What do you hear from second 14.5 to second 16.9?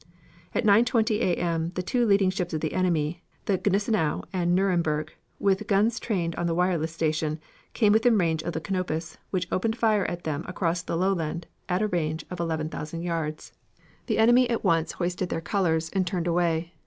once hoisted their colors, and turned away.